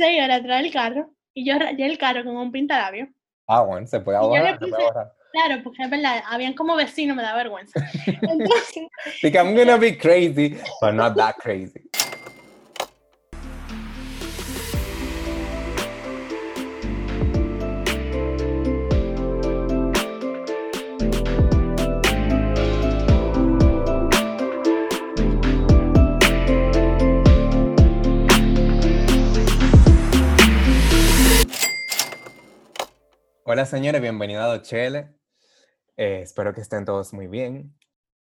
[0.00, 3.08] seis horas atrás del carro y yo rayé el carro con un pintalabio.
[3.46, 5.12] Ah, bueno, se puede ahorrar, se puede ahorrar.
[5.32, 7.78] Claro, porque es verdad, habían como vecinos, me da vergüenza.
[8.06, 8.88] Entonces,
[9.22, 11.90] Like, I'm gonna be crazy, but not that crazy.
[33.52, 35.12] Hola señores, bienvenidos a Dochele.
[35.96, 37.76] Eh, espero que estén todos muy bien.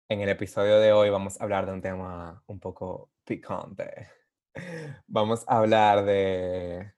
[0.09, 4.09] En el episodio de hoy vamos a hablar de un tema un poco picante.
[5.05, 6.91] Vamos a hablar de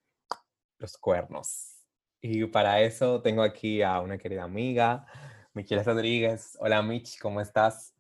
[0.79, 1.81] los cuernos.
[2.21, 5.05] Y para eso tengo aquí a una querida amiga,
[5.53, 6.57] Michelle Rodríguez.
[6.61, 7.93] Hola Mich, ¿cómo estás?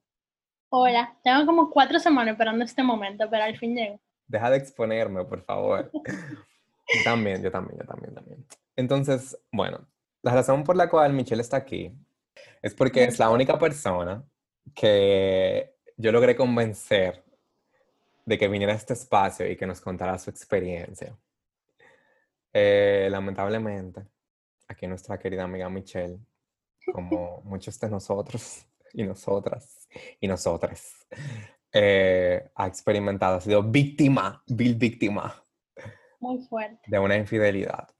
[0.69, 3.99] hola, tengo como cuatro semanas esperando este momento, pero al fin llego.
[4.27, 5.91] Deja de exponerme, por favor.
[6.95, 8.45] Yo también, yo también, yo también, también.
[8.75, 9.87] Entonces, bueno,
[10.23, 11.95] la razón por la cual Michelle está aquí
[12.61, 14.23] es porque es la única persona
[14.73, 17.23] que yo logré convencer
[18.25, 21.15] de que viniera a este espacio y que nos contara su experiencia.
[22.53, 24.05] Eh, lamentablemente,
[24.67, 26.19] aquí nuestra querida amiga Michelle,
[26.93, 29.89] como muchos de nosotros y nosotras
[30.21, 31.05] y nosotras,
[31.73, 35.43] eh, ha experimentado, ha sido víctima, vil víctima
[36.21, 36.79] Muy fuerte.
[36.87, 37.92] de una infidelidad.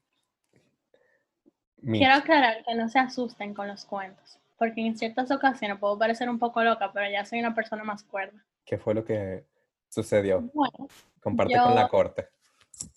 [1.84, 5.98] Mi- Quiero aclarar que no se asusten con los cuentos, porque en ciertas ocasiones puedo
[5.98, 8.42] parecer un poco loca, pero ya soy una persona más cuerda.
[8.64, 9.44] ¿Qué fue lo que
[9.88, 10.40] sucedió?
[10.54, 10.88] Bueno,
[11.20, 12.28] Comparte con la corte.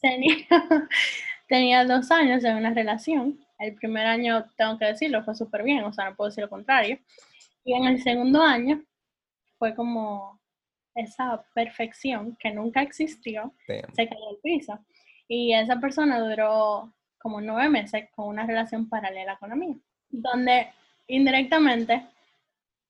[0.01, 0.37] tenía,
[1.47, 3.39] tenía dos años en una relación.
[3.59, 6.49] El primer año, tengo que decirlo, fue súper bien, o sea, no puedo decir lo
[6.49, 6.99] contrario.
[7.63, 8.83] Y en el segundo año
[9.57, 10.39] fue como
[10.95, 13.93] esa perfección que nunca existió, Damn.
[13.93, 14.79] se cayó al piso.
[15.27, 19.75] Y esa persona duró como nueve meses con una relación paralela con la mía,
[20.09, 20.71] donde
[21.07, 22.05] indirectamente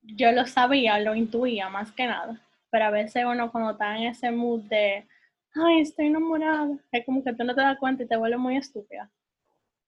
[0.02, 4.08] yo lo sabía, lo intuía más que nada, pero a veces uno cuando está en
[4.08, 5.08] ese mood de,
[5.56, 8.58] ay, estoy enamorada, es como que tú no te das cuenta y te vuelves muy
[8.58, 9.10] estúpida,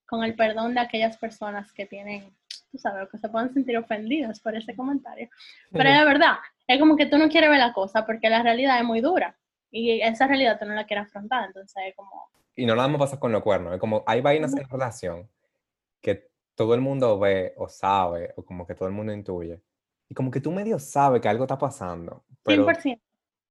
[0.08, 2.34] con el perdón de aquellas personas que tienen,
[2.72, 5.30] tú sabes, que se pueden sentir ofendidas por ese comentario.
[5.72, 6.38] Pero es verdad,
[6.68, 9.36] es como que tú no quieres ver la cosa porque la realidad es muy dura
[9.72, 13.00] y esa realidad tú no la quieres afrontar, entonces es como, Y no nada más
[13.00, 13.74] pasa con los cuernos.
[13.74, 15.30] Es como hay vainas en la relación
[16.02, 19.62] que todo el mundo ve o sabe, o como que todo el mundo intuye.
[20.10, 23.00] Y como que tú medio sabes que algo está pasando, pero 100%.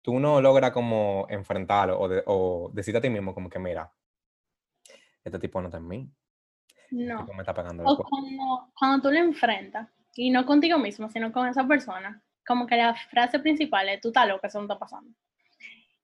[0.03, 3.91] tú no logras como enfrentarlo o, de- o decirte a ti mismo como que mira,
[5.25, 6.11] este tipo no está en mí,
[6.91, 7.21] este No.
[7.21, 8.05] tipo me está los O
[8.79, 12.95] cuando tú lo enfrentas, y no contigo mismo, sino con esa persona, como que la
[12.95, 15.11] frase principal es, tú estás loca, eso no está pasando.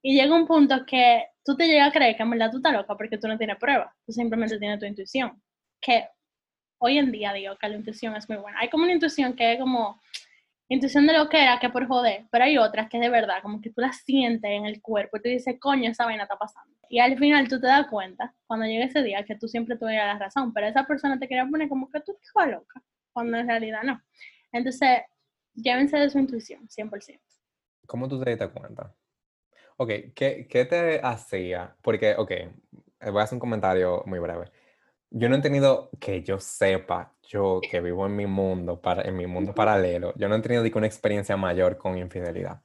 [0.07, 2.73] Y llega un punto que tú te llegas a creer que en verdad tú estás
[2.73, 5.41] loca porque tú no tienes pruebas, tú simplemente tienes tu intuición.
[5.81, 6.07] Que
[6.77, 8.59] hoy en día digo que la intuición es muy buena.
[8.59, 9.99] Hay como una intuición que es como
[10.69, 13.41] intuición de lo que era, que por joder, pero hay otras que es de verdad,
[13.41, 16.37] como que tú la sientes en el cuerpo y tú dices, coño, esa vaina está
[16.37, 16.77] pasando.
[16.87, 20.19] Y al final tú te das cuenta, cuando llega ese día, que tú siempre tuvieras
[20.19, 22.79] la razón, pero esa persona te quería poner como que tú estás loca,
[23.11, 23.99] cuando en realidad no.
[24.51, 24.99] Entonces,
[25.55, 27.19] llévense de su intuición, 100%.
[27.87, 28.93] ¿Cómo tú te diste cuenta?
[29.77, 31.75] Ok, ¿qué, qué te hacía?
[31.81, 32.51] Porque, ok, eh,
[33.11, 34.51] voy a hacer un comentario muy breve.
[35.09, 39.17] Yo no he tenido, que yo sepa, yo que vivo en mi mundo, para, en
[39.17, 42.61] mi mundo paralelo, yo no he tenido una experiencia mayor con infidelidad.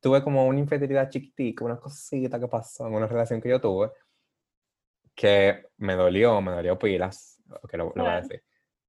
[0.00, 3.90] Tuve como una infidelidad chiquitica, una cosita que pasó en una relación que yo tuve,
[5.14, 8.42] que me dolió, me dolió pilas, que lo, lo voy a decir.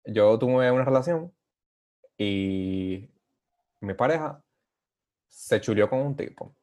[0.05, 1.33] Yo tuve una relación
[2.17, 3.09] y
[3.81, 4.41] mi pareja
[5.27, 6.55] se chulió con un tipo.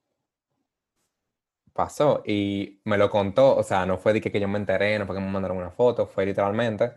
[1.77, 4.99] Pasó y me lo contó, o sea, no fue de que, que yo me enteré,
[4.99, 6.93] no fue que me mandaron una foto, fue literalmente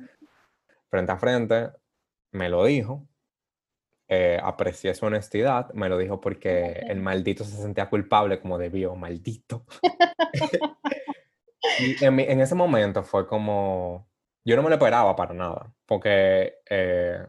[0.90, 1.72] frente a frente,
[2.34, 3.08] me lo dijo,
[4.08, 8.96] eh, aprecié su honestidad, me lo dijo porque el maldito se sentía culpable como debió,
[8.96, 9.66] maldito.
[11.78, 14.10] Y en, mi- en ese momento fue como,
[14.46, 17.26] yo no me lo esperaba para nada, porque, eh,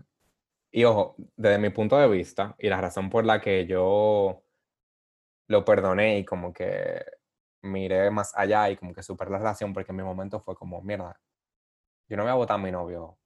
[0.73, 4.45] y ojo, desde mi punto de vista, y la razón por la que yo
[5.49, 7.03] lo perdoné y como que
[7.63, 10.81] miré más allá y como que superé la relación, porque en mi momento fue como,
[10.83, 11.19] mierda,
[12.09, 13.19] yo no voy a votar a mi novio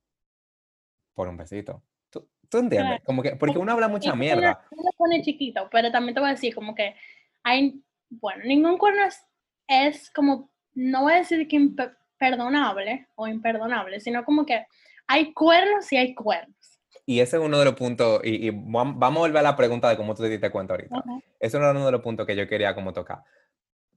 [1.14, 1.82] por un besito.
[2.10, 3.00] ¿Tú, tú entiendes?
[3.04, 4.66] Como que, porque uno habla mucha mierda.
[4.70, 6.94] Lo pones chiquito, pero también te voy a decir como que
[7.42, 9.24] hay, bueno, ningún cuerno es,
[9.68, 14.66] es como, no voy a decir que imperdonable o imperdonable, sino como que
[15.06, 16.80] hay cuernos y hay cuernos.
[17.06, 19.56] Y ese es uno de los puntos, y, y vam- vamos a volver a la
[19.56, 20.96] pregunta de cómo tú te diste cuenta ahorita.
[20.96, 21.20] Ajá.
[21.38, 23.22] Ese era uno de los puntos que yo quería como tocar.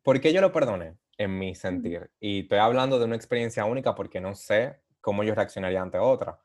[0.07, 0.95] ¿Por qué yo lo perdoné?
[1.17, 2.09] en mi sentir.
[2.17, 6.39] Y estoy hablando de una experiencia única porque no sé cómo yo reaccionaría ante otra.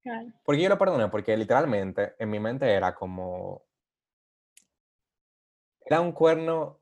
[0.00, 0.28] Claro.
[0.44, 3.64] Porque yo lo perdoné, porque literalmente en mi mente era como...
[5.84, 6.78] Era un cuerno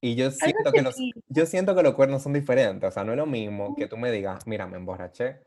[0.00, 0.96] y yo siento que, los,
[1.28, 2.88] yo siento que los cuernos son diferentes.
[2.88, 5.42] O sea, no es lo mismo que tú me digas, mira, me emborraché,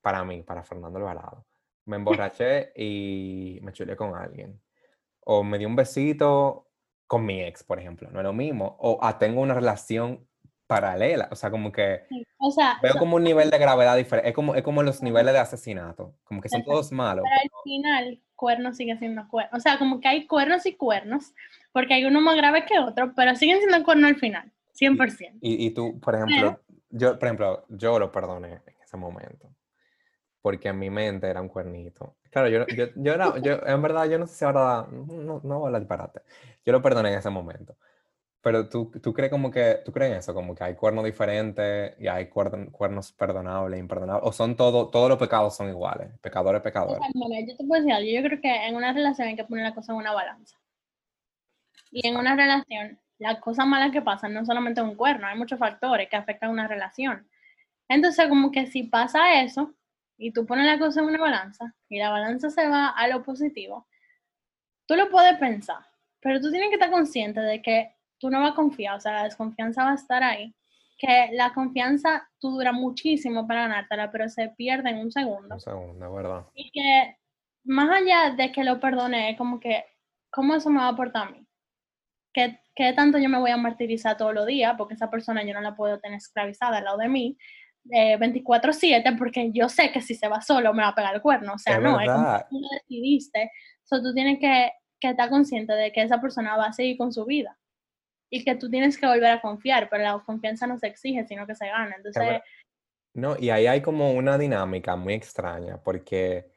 [0.00, 1.44] para mí, para Fernando Alvarado.
[1.86, 1.96] Me
[2.30, 4.62] emborraché y me chulé con alguien.
[5.20, 6.69] O me di un besito
[7.10, 8.08] con mi ex, por ejemplo.
[8.12, 8.76] No es lo mismo.
[8.78, 10.24] O ah, tengo una relación
[10.68, 11.26] paralela.
[11.32, 12.24] O sea, como que Sí.
[12.38, 14.28] O sea, veo como un nivel de gravedad diferente.
[14.28, 16.14] Es como, es como los niveles de asesinato.
[16.22, 16.70] Como que son Exacto.
[16.70, 17.24] todos malos.
[17.24, 19.58] pero al final, cuernos sigue siendo cuernos.
[19.58, 21.34] O sea, como que hay cuernos y cuernos,
[21.72, 25.38] porque hay uno más grave que otro, pero siguen siendo cuernos al final, 100%.
[25.40, 26.60] Y, y tú, por ejemplo,
[26.90, 29.48] yo, por ejemplo, yo lo perdoné en ese momento.
[30.42, 32.16] Porque en mi mente era un cuernito.
[32.30, 35.58] Claro, yo, yo, yo, era- yo en verdad, yo no sé si ahora, no, no
[35.58, 36.22] voy a hablar disparate.
[36.64, 37.76] Yo lo perdoné en ese momento.
[38.42, 41.94] Pero tú, tú crees como que, tú crees en eso, como que hay cuernos diferentes
[42.00, 46.62] y hay cuernos, cuernos perdonables, imperdonables, o son todo, todos los pecados son iguales, pecadores,
[46.62, 46.98] O pecadores.
[46.98, 49.44] sea, mira, yo te puedo decir algo, yo creo que en una relación hay que
[49.44, 50.58] poner la cosa en una balanza.
[51.92, 55.58] Y en una relación, las cosas malas que pasan no solamente un cuerno, hay muchos
[55.58, 57.28] factores que afectan una relación.
[57.88, 59.74] Entonces, como que si pasa eso
[60.20, 63.22] y tú pones la cosa en una balanza y la balanza se va a lo
[63.22, 63.88] positivo,
[64.86, 65.82] tú lo puedes pensar,
[66.20, 69.12] pero tú tienes que estar consciente de que tú no vas a confiar, o sea,
[69.12, 70.54] la desconfianza va a estar ahí,
[70.98, 75.54] que la confianza tú dura muchísimo para ganártela, pero se pierde en un segundo.
[75.54, 76.46] Un segundo, verdad.
[76.54, 77.16] Y que
[77.64, 79.86] más allá de que lo perdone, es como que,
[80.30, 81.46] ¿cómo eso me va a aportar a mí?
[82.34, 84.74] ¿Qué, qué tanto yo me voy a martirizar todos los días?
[84.76, 87.38] Porque esa persona yo no la puedo tener esclavizada al lado de mí
[87.90, 91.22] eh, 24/7 porque yo sé que si se va solo me va a pegar el
[91.22, 91.54] cuerno.
[91.54, 92.46] O sea, Es no, es como verdad.
[92.50, 93.50] tú lo decidiste.
[93.84, 97.12] So, tú tienes que, que estar consciente de que esa persona va a seguir con
[97.12, 97.56] su vida.
[98.32, 101.46] Y que tú tienes que volver a confiar, pero la confianza no se exige, sino
[101.46, 101.96] que se gana.
[101.96, 102.42] Entonces, verdad.
[103.12, 106.52] No, y ahí hay como una dinámica muy extraña, porque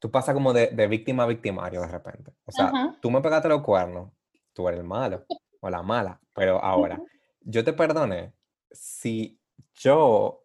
[0.00, 2.32] tú pasas como de, de víctima a victimario de repente.
[2.44, 2.96] O sea, Ajá.
[3.00, 4.10] tú me pegaste los cuernos,
[4.52, 5.26] tú eres el malo
[5.60, 7.06] o la mala, pero ahora, Ujú.
[7.42, 8.32] yo te perdoné.
[8.72, 9.39] Si
[9.74, 10.44] yo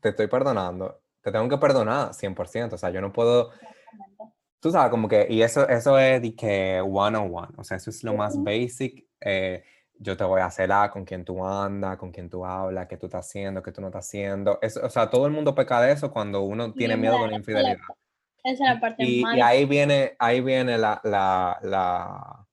[0.00, 2.74] te estoy perdonando, te tengo que perdonar 100%.
[2.74, 3.50] O sea, yo no puedo,
[4.60, 7.52] tú sabes, como que, y eso, eso es de que one on one.
[7.56, 9.06] O sea, eso es lo más basic.
[9.20, 9.62] eh,
[10.02, 13.06] yo te voy a celar con quién tú andas, con quién tú hablas, qué tú
[13.06, 14.58] estás haciendo, qué tú no estás haendo.
[14.62, 17.24] Eso, o sea, todo el mundo peca de eso cuando uno tiene en miedo de
[17.24, 17.76] una infidelidad.
[18.42, 22.46] esa es la parte Y, más y ahí viene, ahí viene la, la, la...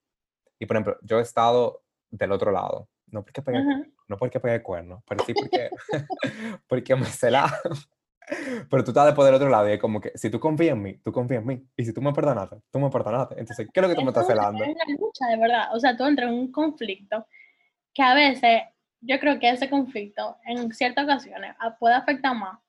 [0.60, 2.90] Y por ejemplo, yo he estado del otro lado.
[3.06, 3.86] No porque pegué, Ajá.
[4.08, 5.70] No porque pegué cuerno, pero sí porque,
[6.68, 7.60] porque me celaron.
[8.70, 10.82] Pero tú estás después del otro lado y es como que si tú confías en
[10.82, 11.66] mí, tú confías en mí.
[11.78, 13.40] Y si tú me perdonaste, tú me perdonaste.
[13.40, 14.66] Entonces, ¿qué es lo que tú me estás celando?
[14.66, 15.74] es una lucha, de verdad.
[15.74, 17.26] O sea, tú entras en un conflicto
[17.94, 18.64] que a veces,
[19.00, 22.60] yo creo que ese conflicto, en ciertas ocasiones, puede afectar más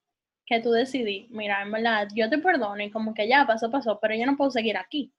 [0.46, 3.98] que tú decidí, mira, en verdad, yo te perdono y como que ya pasó, pasó,
[4.00, 5.12] pero yo no puedo seguir aquí.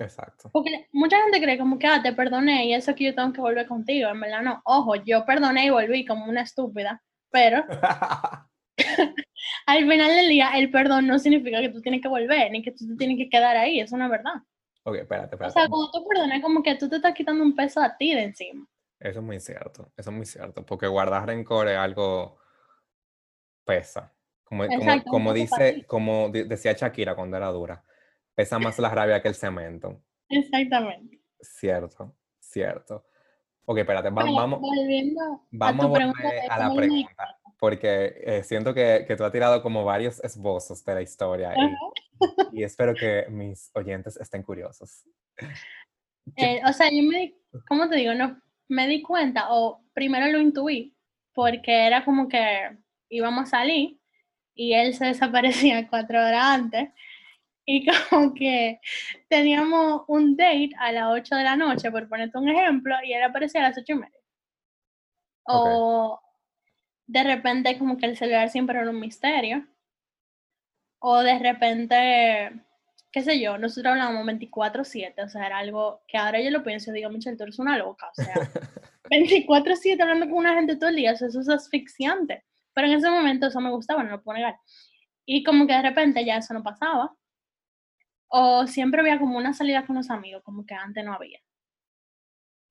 [0.00, 0.50] Exacto.
[0.52, 3.40] Porque mucha gente cree como que, ah, te perdoné y eso que yo tengo que
[3.40, 4.08] volver contigo.
[4.08, 4.60] En verdad, no.
[4.64, 7.64] Ojo, yo perdoné y volví como una estúpida, pero
[9.66, 12.72] al final del día, el perdón no significa que tú tienes que volver, ni que
[12.72, 14.34] tú te tienes que quedar ahí, eso no es verdad.
[14.84, 15.52] ok, espérate, O espérate.
[15.52, 18.22] sea, cuando tú perdonas, como que tú te estás quitando un peso a ti de
[18.22, 18.66] encima.
[18.98, 19.92] Eso es muy cierto.
[19.96, 20.64] Eso es muy cierto.
[20.64, 22.38] Porque guardar rencor es algo
[23.64, 24.14] pesa.
[24.44, 27.82] Como, como, Exacto, como para dice, como decía Shakira cuando era dura,
[28.34, 30.02] pesa más la rabia que el cemento.
[30.28, 31.20] Exactamente.
[31.40, 33.04] Cierto, cierto.
[33.64, 34.60] Ok, espérate, va- Pero vamos,
[35.50, 39.62] vamos a pregunta volver a la pregunta, porque eh, siento que, que tú has tirado
[39.62, 41.54] como varios esbozos de la historia
[42.52, 45.04] y, y espero que mis oyentes estén curiosos.
[46.36, 47.34] ¿Qué- Eh, o sea, yo me
[47.68, 48.14] ¿cómo te digo?
[48.14, 50.96] No, me di cuenta, o primero lo intuí,
[51.34, 52.76] porque era como que
[53.08, 53.98] íbamos a salir
[54.54, 56.90] y él se desaparecía cuatro horas antes
[57.70, 58.80] y como que
[59.28, 63.22] teníamos un date a las 8 de la noche, por ponerte un ejemplo, y él
[63.22, 64.18] aparecía a las ocho y media.
[65.44, 66.20] O
[67.06, 69.66] de repente como que el celular siempre era un misterio.
[70.98, 72.52] O de repente,
[73.12, 76.90] qué sé yo, nosotros hablábamos 24/7, o sea, era algo que ahora yo lo pienso
[76.90, 78.34] y digo, Michelle, tú eres una loca, o sea,
[79.10, 82.44] 24/7 hablando con una gente todo el día, o sea, eso es asfixiante.
[82.74, 84.56] Pero en ese momento eso me gustaba, no lo puedo negar.
[85.24, 87.14] Y como que de repente ya eso no pasaba.
[88.32, 91.38] O siempre había como una salida con los amigos, como que antes no había.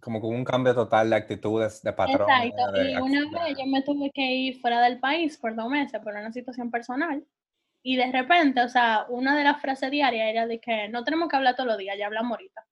[0.02, 2.72] Como con un cambio total de actitudes, de patrones, Exacto.
[2.72, 6.00] de Y una vez yo me tuve que ir fuera del país por dos meses
[6.02, 7.26] por una situación personal.
[7.84, 11.30] Y de repente, o sea, una de las frases diarias era de que no tenemos
[11.30, 12.66] que hablar todos los días, ya hablamos ahorita.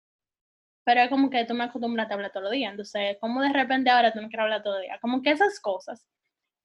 [0.88, 3.52] pero es como que tú me acostumbras a hablar todos los días, entonces, como de
[3.52, 4.98] repente ahora tú no quieres hablar todo el día?
[5.02, 6.08] Como que esas cosas,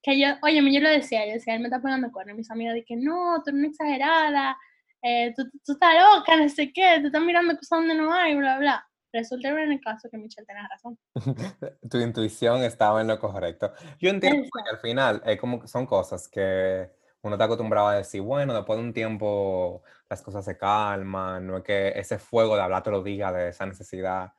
[0.02, 2.74] que yo, oye, yo le decía, yo decía, él me está pegando cuernos, mis amigas
[2.74, 4.56] de que no, tú eres una exagerada,
[5.02, 8.36] eh, tú, tú, estás loca, no sé qué, tú estás mirando cosas donde no hay,
[8.36, 8.88] bla, bla.
[9.12, 10.98] Resulta en el caso que Michelle tenía razón.
[11.90, 13.72] tu intuición estaba en lo correcto.
[14.00, 16.90] Yo entiendo que al final es como son cosas que
[17.20, 21.58] uno está acostumbrado a decir, bueno, después de un tiempo las cosas se calman, no
[21.58, 24.32] es que ese fuego de hablar todos los días de esa necesidad,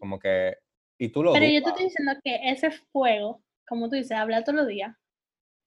[0.00, 0.56] como que,
[0.98, 4.44] y tú lo Pero yo te estoy diciendo que ese fuego, como tú dices, hablar
[4.44, 4.96] todos los días,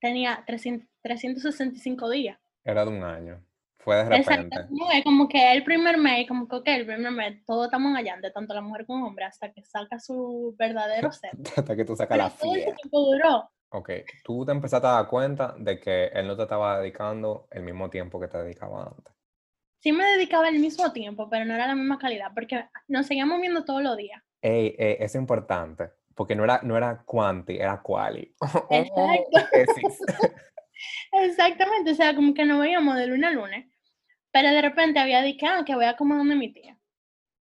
[0.01, 2.39] tenía 365 días.
[2.63, 3.43] Era de un año.
[3.89, 4.55] Fue de repente.
[4.55, 4.91] Exacto.
[4.93, 8.19] es como que el primer mes, como que ok, el primer mes, todos estamos allá,
[8.31, 11.31] tanto la mujer como el hombre, hasta que saca su verdadero ser.
[11.57, 13.49] hasta que tú sacas la todo ese tiempo duró.
[13.71, 13.89] Ok,
[14.23, 17.89] tú te empezaste a dar cuenta de que él no te estaba dedicando el mismo
[17.89, 19.11] tiempo que te dedicaba antes.
[19.79, 23.41] Sí me dedicaba el mismo tiempo, pero no era la misma calidad, porque nos seguíamos
[23.41, 24.21] viendo todos los días.
[24.39, 28.35] Ey, ey, es importante, porque no era, no era quanti, era quali.
[28.69, 29.39] Exacto.
[31.11, 33.65] Exactamente, o sea, como que no veíamos de lunes a lunes,
[34.31, 36.77] pero de repente había dicho, ah, que voy a comer donde mi tía.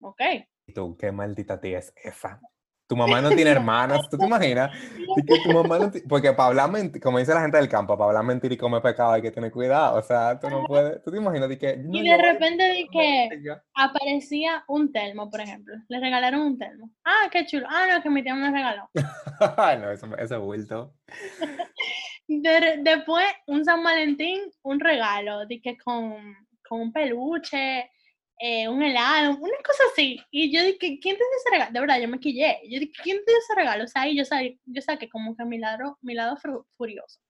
[0.00, 0.20] Ok.
[0.66, 2.40] ¿Y tú qué maldita tía es esa?
[2.88, 4.74] Tu mamá no tiene hermanas, ¿tú te imaginas?
[5.14, 8.08] Que tu mamá no Porque para hablar mentir, como dice la gente del campo, para
[8.08, 11.10] hablar mentir y comer pecado hay que tener cuidado, o sea, tú no puedes, tú
[11.10, 11.84] te imaginas que...
[11.92, 13.28] y de repente que
[13.74, 16.90] aparecía un termo, por ejemplo, le regalaron un termo.
[17.04, 17.66] Ah, qué chulo.
[17.68, 18.88] Ah, no, que mi tía me regaló.
[19.80, 20.94] no, eso, eso es vuelto.
[22.26, 26.34] después, un San Valentín, un regalo, di que con,
[26.68, 27.90] con un peluche,
[28.38, 30.20] eh, un helado, una cosa así.
[30.30, 31.72] Y yo dije, ¿quién te dio ese regalo?
[31.72, 32.60] De verdad, yo me quillé.
[32.68, 33.84] Yo dije, ¿quién te dio ese regalo?
[33.84, 34.24] O sea, y yo,
[34.66, 36.36] yo saqué como que mi lado, mi lado
[36.76, 37.20] furioso.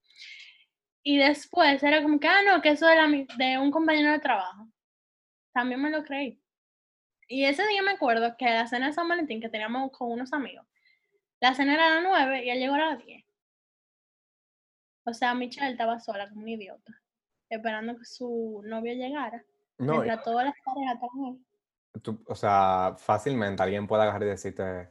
[1.02, 4.68] Y después era como que, ah, no, que eso era de un compañero de trabajo.
[5.52, 6.40] También me lo creí.
[7.28, 10.32] Y ese día me acuerdo que la cena de San Valentín que teníamos con unos
[10.32, 10.66] amigos,
[11.40, 13.24] la cena era a las 9 y él llegó a las 10.
[15.04, 16.92] O sea, Michelle estaba sola como un idiota,
[17.48, 19.42] esperando que su novio llegara.
[19.78, 21.46] No, mientras todas las parejas también.
[22.26, 24.88] o sea, fácilmente alguien puede agarrar y decirte,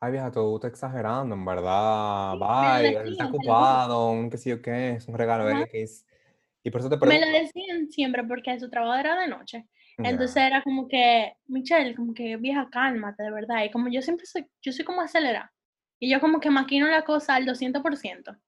[0.00, 4.62] ay vieja, tú estás exagerando, en verdad, bye, él está ocupado, un qué sé yo
[4.62, 6.06] qué, es un regalo X.
[6.62, 9.66] Y por eso te Me lo decían siempre porque su trabajo era de noche.
[9.98, 13.64] Entonces era como que, Michelle, como que vieja, cálmate, de verdad.
[13.64, 15.52] Y como yo siempre soy, yo soy como acelerada.
[15.98, 18.38] Y yo como que maquino la cosa al 200%.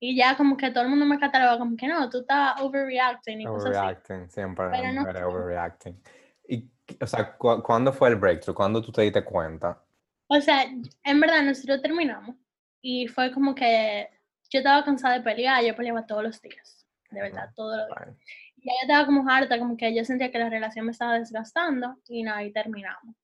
[0.00, 3.40] Y ya como que todo el mundo me cataloga como que no, tú estás overreacting
[3.40, 6.00] y overreacting, cosas siempre, Pero no overreacting.
[6.46, 8.54] Y, o sea, ¿cuándo fue el breakthrough?
[8.54, 9.82] ¿Cuándo tú te diste cuenta?
[10.28, 10.64] O sea,
[11.04, 12.36] en verdad nosotros terminamos
[12.80, 14.08] y fue como que
[14.50, 18.16] yo estaba cansada de pelear, yo peleaba todos los días, de verdad, todos los días.
[18.56, 21.18] Y ya yo estaba como harta, como que yo sentía que la relación me estaba
[21.18, 23.14] desgastando y nada, y terminamos.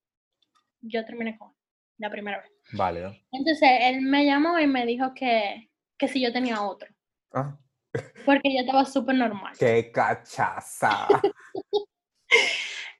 [0.80, 1.52] Yo terminé con
[1.98, 2.50] la primera vez.
[2.72, 3.14] Válido.
[3.32, 6.88] Entonces él me llamó y me dijo que, que si yo tenía otro.
[7.32, 7.58] Ah.
[8.26, 9.52] Porque yo estaba súper normal.
[9.58, 11.08] ¡Qué cachaza!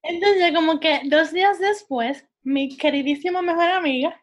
[0.02, 4.20] Entonces, como que dos días después, mi queridísima mejor amiga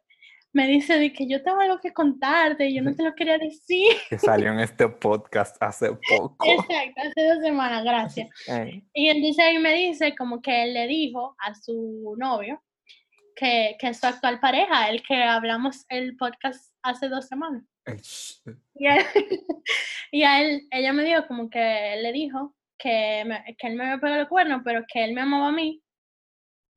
[0.53, 3.37] me dice de que yo tengo algo que contarte y yo no te lo quería
[3.37, 3.95] decir.
[4.09, 6.45] Que salió en este podcast hace poco.
[6.45, 8.29] Exacto, hace dos semanas, gracias.
[8.93, 12.61] Y entonces ahí me dice como que él le dijo a su novio
[13.35, 17.63] que, que es su actual pareja, el que hablamos el podcast hace dos semanas.
[20.13, 23.23] Y, a él, ella me dijo como que él le dijo que,
[23.57, 25.81] que él me había pegado el cuerno, pero que él me amaba a mí,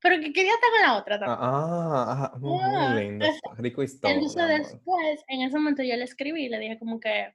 [0.05, 1.39] pero que quería estar con la otra también.
[1.41, 4.15] Ah, ah muy, ah, lindo, rico historia.
[4.15, 7.35] Entonces después, en ese momento yo le escribí y le dije como que,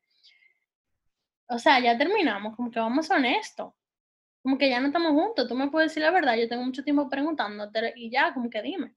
[1.47, 3.75] o sea, ya terminamos, como que vamos honesto,
[4.43, 6.83] como que ya no estamos juntos, tú me puedes decir la verdad, yo tengo mucho
[6.83, 8.93] tiempo preguntándote y ya, como que dime.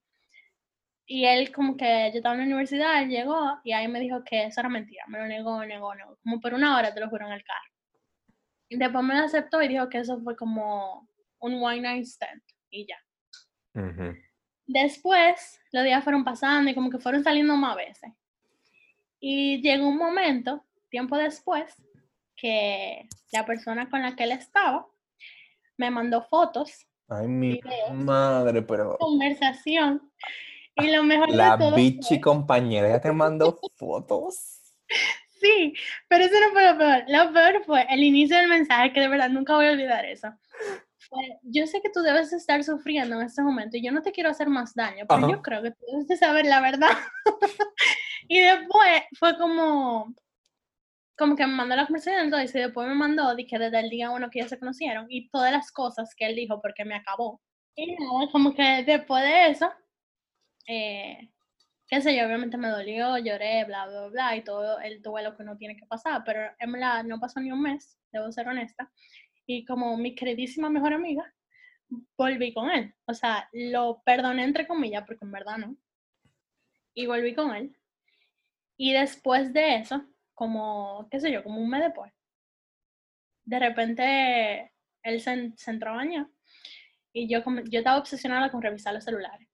[1.05, 4.23] Y él como que yo estaba en la universidad, él llegó y ahí me dijo
[4.23, 7.09] que eso era mentira, me lo negó, negó, negó, como por una hora te lo
[7.09, 7.71] juro en el carro.
[8.69, 11.07] Y después me lo aceptó y dijo que eso fue como
[11.39, 12.97] un one night stand y ya.
[14.65, 18.11] Después los días fueron pasando y como que fueron saliendo más veces.
[19.19, 21.75] Y llegó un momento, tiempo después,
[22.35, 24.87] que la persona con la que él estaba
[25.77, 26.87] me mandó fotos.
[27.09, 27.59] Ay, mi
[27.91, 28.97] madre, pero...
[28.97, 30.11] Conversación
[30.75, 34.59] y lo mejor la de todo bichi compañera ya te mandó fotos.
[35.43, 35.73] Sí,
[36.07, 37.03] pero eso no fue lo peor.
[37.07, 40.29] Lo peor fue el inicio del mensaje, que de verdad nunca voy a olvidar eso.
[41.43, 44.29] yo sé que tú debes estar sufriendo en este momento y yo no te quiero
[44.29, 46.91] hacer más daño, pero yo creo que tú debes de saber la verdad.
[48.29, 50.15] y después fue como,
[51.17, 54.11] como que me mandó la conversación entonces y después me mandó que desde el día
[54.11, 57.41] uno que ya se conocieron y todas las cosas que él dijo porque me acabó.
[57.75, 59.69] Y nada, como que después de eso,
[60.67, 61.29] eh,
[61.87, 65.43] qué sé yo, obviamente me dolió, lloré, bla, bla, bla, y todo el duelo que
[65.43, 68.91] uno tiene que pasar, pero en verdad no pasó ni un mes, debo ser honesta,
[69.45, 71.33] y como mi queridísima mejor amiga,
[72.17, 75.77] volví con él, o sea, lo perdoné entre comillas, porque en verdad no,
[76.93, 77.77] y volví con él,
[78.77, 80.03] y después de eso,
[80.33, 82.11] como, qué sé yo, como un mes después,
[83.45, 86.27] de repente él se, se entró a bañar,
[87.11, 89.47] y yo, yo estaba obsesionada con revisar los celulares.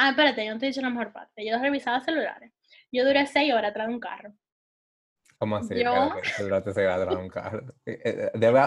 [0.00, 1.44] Ah, espérate, yo no te he dicho la mejor parte.
[1.44, 2.52] Yo revisaba celulares.
[2.92, 4.32] Yo duré seis horas atrás de un carro.
[5.38, 5.74] ¿Cómo así?
[5.74, 6.12] Yo...
[6.38, 7.74] Duraste seis horas atrás de un carro.
[7.84, 8.60] Eh, eh, debe,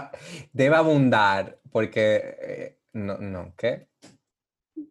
[0.51, 2.37] debe abundar porque...
[2.41, 3.87] Eh, no, no, ¿qué?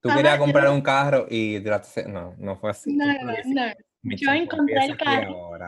[0.00, 2.06] Tú querías comprar un carro y duraste...
[2.08, 2.96] No, no fue así.
[2.96, 3.72] No, no, no.
[4.02, 5.58] Yo encontré el carro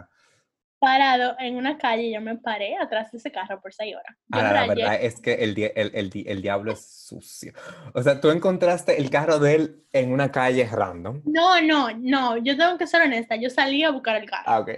[0.83, 4.17] parado en una calle, yo me paré atrás de ese carro por seis horas.
[4.33, 7.53] Ahora, la verdad es que el, el, el, el, diablo es sucio.
[7.95, 11.23] O sea, tú encontraste el carro de él en una calle random.
[11.25, 14.43] No, no, no, yo tengo que ser honesta, yo salí a buscar el carro.
[14.45, 14.71] Ah, ok.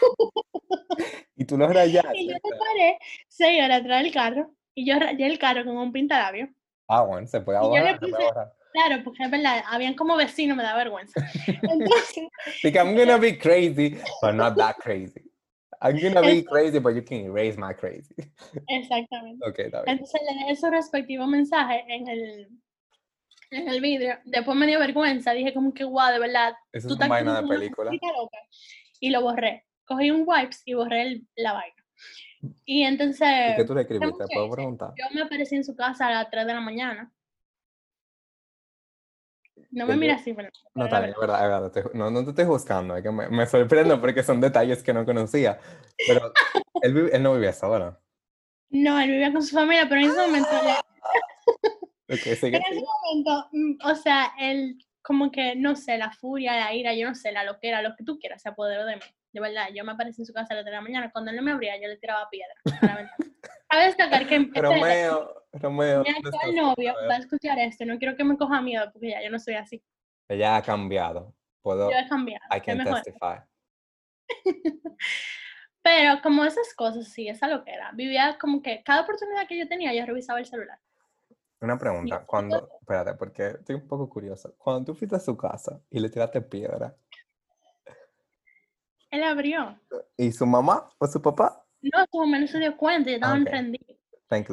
[1.36, 2.18] y tú lo rayaste.
[2.18, 5.76] Y yo me paré seis horas atrás del carro y yo rayé el carro con
[5.76, 6.48] un pintalabio.
[6.88, 8.00] Ah, bueno, se puede ahorrar.
[8.72, 11.20] Claro, porque es verdad, habían como vecinos, me da vergüenza.
[11.46, 12.28] Entonces,
[12.64, 15.30] like, I'm gonna be crazy, but not that crazy.
[15.82, 18.14] I'm gonna be crazy, but you can erase my crazy.
[18.68, 19.44] Exactamente.
[19.48, 19.96] Okay, está bien.
[19.96, 22.48] Entonces le dejé su respectivo mensaje en el,
[23.50, 24.18] en el vídeo.
[24.24, 26.54] Después me dio vergüenza, dije como que guau, de verdad.
[26.72, 27.90] Eso es una vaina de película.
[29.00, 29.64] Y lo borré.
[29.86, 31.74] Cogí un wipes y borré el, la vaina.
[32.64, 33.54] Y entonces...
[33.54, 34.24] ¿Y qué tú le escribiste?
[34.32, 34.92] ¿Puedo preguntar?
[34.96, 37.12] Yo me aparecí en su casa a las 3 de la mañana
[39.70, 40.48] no me miras así, pero...
[40.74, 41.90] No, también, es verdad, es verdad.
[41.94, 45.04] no, no te estoy juzgando, es que me, me, sorprendo porque son detalles que no
[45.04, 45.58] conocía.
[46.06, 46.32] Pero
[46.82, 47.98] él, él no vivía sola.
[48.70, 50.48] No, él vivía con su familia, pero en ese momento...
[52.08, 56.74] okay, en ese momento, mm, o sea, él como que, no sé, la furia, la
[56.74, 59.02] ira, yo no sé, la loquera, lo que tú quieras, se apoderó de mí.
[59.32, 61.30] De verdad, yo me aparecí en su casa a las 3 de la mañana, cuando
[61.30, 62.54] él no me abría, yo le tiraba piedra.
[63.68, 64.50] Cabe destacar que...
[65.52, 66.04] Romeo, Romeo.
[66.04, 69.22] Mi actual novio va a escuchar esto, no quiero que me coja miedo porque ya
[69.22, 69.82] yo no soy así.
[70.28, 71.34] Ella ha cambiado.
[71.62, 72.44] Puedo, yo he cambiado.
[72.54, 73.40] I can testify.
[75.82, 77.90] Pero como esas cosas, sí, esa lo que era.
[77.92, 80.78] Vivía como que cada oportunidad que yo tenía, yo revisaba el celular.
[81.60, 84.50] Una pregunta, cuando, espérate, porque estoy un poco curiosa.
[84.56, 86.94] Cuando tú fuiste a su casa y le tiraste piedra.
[89.10, 89.78] Él abrió.
[90.16, 91.66] ¿Y su mamá o su papá?
[91.82, 93.72] No, su mamá no se dio cuenta, yo estaba okay.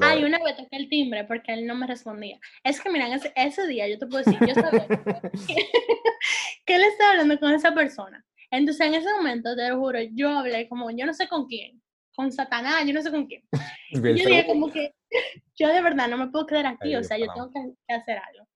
[0.01, 2.39] Ay, una vez toqué el timbre porque él no me respondía.
[2.63, 4.87] Es que, miren, ese, ese día yo te puedo decir, yo sabía
[6.65, 8.25] que él estaba hablando con esa persona.
[8.49, 11.81] Entonces, en ese momento, te lo juro, yo hablé como, yo no sé con quién,
[12.15, 13.43] con Satanás, yo no sé con quién.
[13.91, 14.95] yo dije como que,
[15.55, 18.47] yo de verdad no me puedo quedar aquí, o sea, yo tengo que, hacer algo.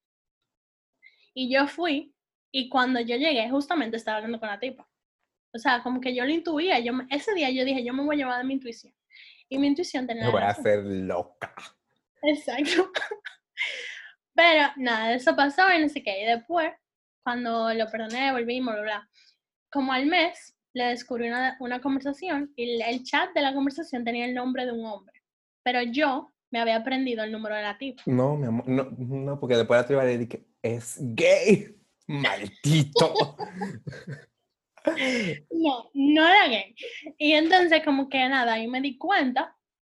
[1.34, 2.13] Y yo fui,
[2.51, 4.88] y cuando yo llegué, justamente estaba hablando con la tipa.
[5.53, 8.15] O sea, como que yo lo intuía, yo, ese día yo dije, yo me voy
[8.15, 8.93] a llevar de mi intuición.
[9.51, 10.25] Y mi intuición tenía.
[10.25, 11.53] Me voy a hacer loca.
[12.23, 12.89] Exacto.
[14.33, 16.23] Pero nada, eso pasó y no sé qué.
[16.23, 16.71] Y después,
[17.21, 19.09] cuando lo perdoné, volvimos, bla, bla.
[19.69, 24.25] Como al mes, le descubrí una, una conversación y el, chat de la conversación tenía
[24.25, 25.21] el nombre de un hombre.
[25.63, 28.03] Pero yo me había aprendido el número de la tipa.
[28.05, 31.77] No, mi amor, no, no porque después la tipa le dije, es gay.
[32.07, 33.35] Maldito.
[35.52, 36.76] No, no era gay.
[37.17, 39.56] Y entonces como que nada, ahí me di cuenta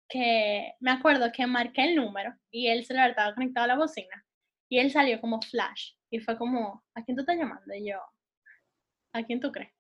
[0.09, 3.77] que, me acuerdo que marqué el número y él se le estaba conectado a la
[3.77, 4.25] bocina
[4.69, 7.75] y él salió como flash y fue como, ¿a quién tú estás llamando?
[7.75, 7.99] Y yo,
[9.13, 9.73] ¿a quién tú crees?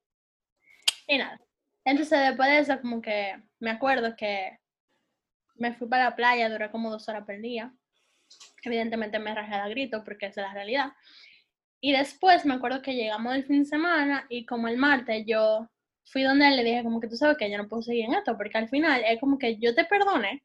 [1.06, 1.40] Y nada.
[1.84, 4.58] Entonces después de eso como que me acuerdo que
[5.56, 7.74] me fui para la playa, duré como dos horas por día.
[8.62, 10.92] Evidentemente me rajé a grito porque es la realidad.
[11.84, 15.68] Y después me acuerdo que llegamos el fin de semana y como el martes yo
[16.04, 18.14] fui donde él le dije como que tú sabes que yo no puedo seguir en
[18.14, 20.44] esto, porque al final es como que yo te perdone,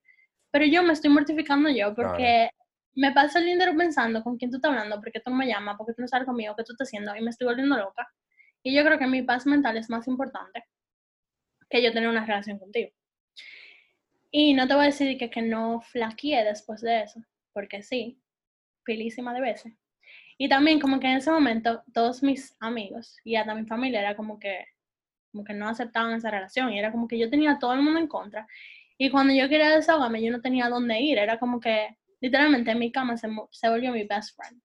[0.50, 2.50] pero yo me estoy mortificando yo porque
[2.96, 5.76] me paso el dinero pensando con quién tú estás hablando, porque tú no me llamas,
[5.78, 8.08] porque tú no sabes conmigo, qué tú estás haciendo y me estoy volviendo loca.
[8.64, 10.64] Y yo creo que mi paz mental es más importante
[11.70, 12.90] que yo tener una relación contigo.
[14.32, 17.22] Y no te voy a decir que, que no flaqueé después de eso,
[17.54, 18.20] porque sí,
[18.84, 19.74] pilísima de veces.
[20.38, 24.16] Y también como que en ese momento todos mis amigos y hasta mi familia era
[24.16, 24.66] como que,
[25.32, 28.00] como que no aceptaban esa relación y era como que yo tenía todo el mundo
[28.00, 28.48] en contra.
[28.98, 32.80] Y cuando yo quería desahogarme yo no tenía dónde ir, era como que literalmente en
[32.80, 34.62] mi cama se, se volvió mi best friend.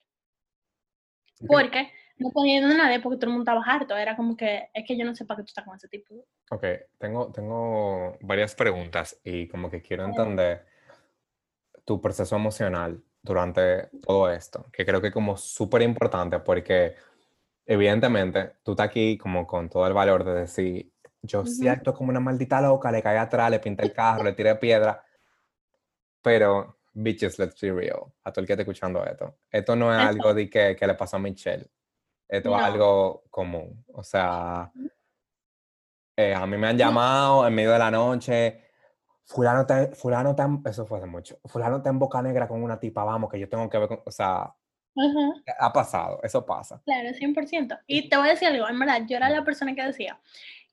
[1.47, 4.69] Porque no podía ir a nadie porque todo el mundo estaba harto, era como que
[4.73, 6.25] es que yo no sé para qué tú estás con ese tipo.
[6.51, 6.65] Ok,
[6.99, 10.67] tengo, tengo varias preguntas y como que quiero entender
[11.85, 16.97] tu proceso emocional durante todo esto, que creo que como súper importante porque
[17.67, 22.11] evidentemente, tú estás aquí como con todo el valor de decir, yo sí acto como
[22.11, 25.05] una maldita loca, le caí atrás, le pinté el carro, le tiré piedra,
[26.21, 29.99] pero, bitches, let's be real, a todo el que esté escuchando esto, esto no es
[29.99, 31.67] algo de que, que, le pasó a Michelle,
[32.29, 34.73] esto es algo común, o sea,
[36.17, 38.72] eh, a mí me han llamado en medio de la noche,
[39.25, 43.31] fulano está, fulano eso fue hace mucho, fulano en boca negra con una tipa, vamos,
[43.31, 44.55] que yo tengo que ver con, o sea,
[45.59, 46.83] ha pasado, eso pasa.
[46.85, 47.81] Claro, 100%.
[47.87, 50.21] Y te voy a decir algo, en verdad, yo era la persona que decía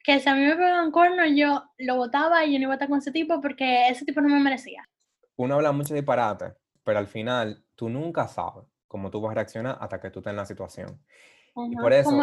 [0.04, 2.76] que si a mí me pegaban cuerno, yo lo votaba y yo no iba a
[2.76, 4.84] estar con ese tipo porque ese tipo no me merecía.
[5.36, 9.78] Uno habla mucho disparate, pero al final tú nunca sabes cómo tú vas a reaccionar
[9.80, 11.02] hasta que tú estés en la situación.
[11.56, 12.20] Y por eso,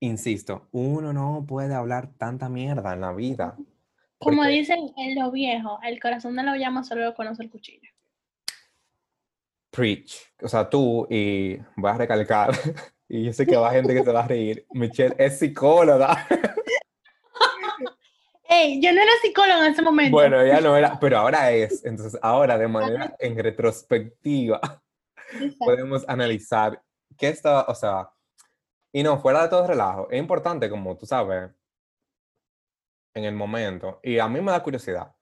[0.00, 3.56] insisto, uno no puede hablar tanta mierda en la vida.
[4.18, 7.88] Como dicen en los viejos, el corazón de la llama solo lo conoce el cuchillo.
[9.70, 10.32] Preach.
[10.42, 12.50] O sea, tú, y voy a recalcar,
[13.08, 16.26] y yo sé que va gente que se va a reír, Michelle es psicóloga.
[18.50, 20.10] Ey, yo no era psicóloga en ese momento.
[20.10, 21.84] Bueno, ya no era, pero ahora es.
[21.84, 24.82] Entonces, ahora de manera en retrospectiva,
[25.58, 26.82] podemos analizar
[27.16, 28.10] qué está, o sea,
[28.90, 31.50] y no, fuera de todo relajo, es importante, como tú sabes,
[33.14, 34.00] en el momento.
[34.02, 35.14] Y a mí me da curiosidad.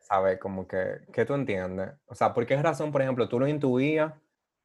[0.00, 0.38] ¿Sabes?
[0.38, 1.90] Como que, ¿qué tú entiendes?
[2.06, 4.12] O sea, ¿por qué razón, por ejemplo, tú lo intuías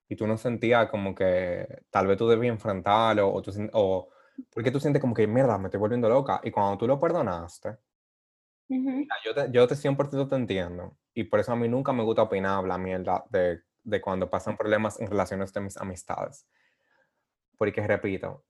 [0.08, 4.10] y tú no sentías como que tal vez tú debías enfrentarlo o, tú, o
[4.54, 6.42] porque tú sientes como que, mierda, me estoy volviendo loca.
[6.44, 7.78] Y cuando tú lo perdonaste,
[8.70, 10.98] yo, te, yo te 100% te entiendo.
[11.14, 14.58] Y por eso a mí nunca me gusta opinar la mierda de, de cuando pasan
[14.58, 16.48] problemas en relaciones de mis amistades.
[17.58, 18.44] Porque, repito,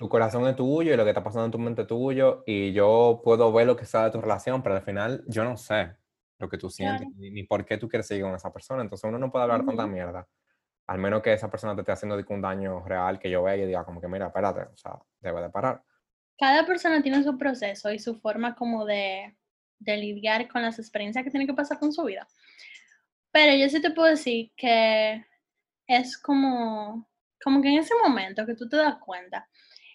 [0.00, 2.72] tu corazón es tuyo y lo que está pasando en tu mente es tuyo y
[2.72, 5.94] yo puedo ver lo que está de tu relación, pero al final yo no sé
[6.38, 8.80] lo que tú sientes ni, por qué tú quieres seguir con esa persona.
[8.80, 10.26] Entonces uno no puede hablar tanta mierda,
[10.86, 13.66] al menos que esa persona te esté haciendo un daño real que yo vea y
[13.66, 15.82] diga como que mira, espérate, o sea, debe de parar.
[16.38, 19.36] Cada persona tiene su proceso y su forma como de,
[19.80, 22.26] de lidiar con las experiencias que tiene que pasar con su vida.
[23.32, 25.26] Pero yo sí te puedo decir que
[25.86, 27.06] es como,
[27.44, 29.46] como que en ese momento que tú te das cuenta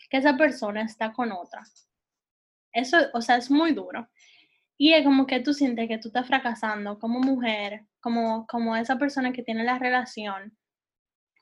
[0.10, 1.64] que esa persona está con otra.
[2.74, 4.08] Eso, o sea, es muy duro.
[4.78, 8.98] Y es como que tú sientes que tú estás fracasando como mujer, como, como esa
[8.98, 10.58] persona que tiene la relación.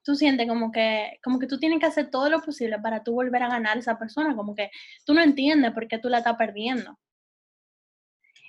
[0.03, 3.13] Tú sientes como que, como que tú tienes que hacer todo lo posible para tú
[3.13, 4.69] volver a ganar a esa persona, como que
[5.05, 6.99] tú no entiendes por qué tú la estás perdiendo.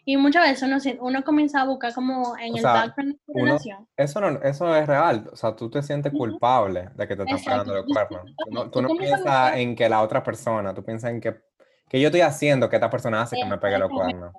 [0.06, 3.88] Y muchas veces uno, uno comienza a buscar como en el background de la relación.
[3.96, 5.30] Eso, no, eso es real.
[5.32, 8.22] O sea, tú te sientes culpable de que te están pagando el cuerno.
[8.70, 11.34] Tú no, piensas en que la otra persona, tú piensas en que,
[11.88, 14.32] que yo estoy haciendo que esta persona hace que me pegue los cuernos.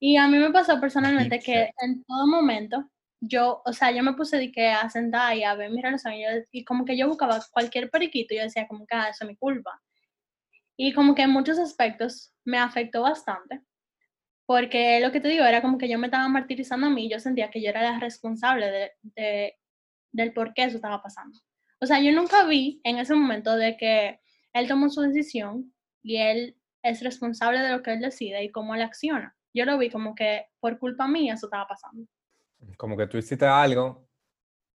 [0.00, 2.84] Y a mí me pasó personalmente que en todo momento
[3.20, 6.14] yo, o sea, yo me puse de que a sentar y a ver mi relación
[6.14, 9.24] y, y, como que yo buscaba cualquier periquito y yo decía como que ah, eso
[9.24, 9.80] es mi culpa.
[10.76, 13.60] Y como que en muchos aspectos me afectó bastante
[14.52, 17.18] porque lo que te digo era como que yo me estaba martirizando a mí, yo
[17.18, 19.56] sentía que yo era la responsable de,
[20.10, 21.38] del por qué eso estaba pasando.
[21.80, 24.20] O sea, yo nunca vi en ese momento de que
[24.52, 28.74] él tomó su decisión y él es responsable de lo que él decide y cómo
[28.74, 29.34] él acciona.
[29.54, 32.06] Yo lo vi como que por culpa mía eso estaba pasando.
[32.76, 34.06] Como que tú hiciste algo